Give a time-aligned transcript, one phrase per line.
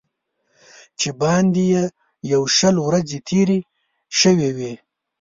[0.99, 1.83] چې باندې یې
[2.33, 3.59] یو شل ورځې تېرې
[4.19, 4.73] شوې وې.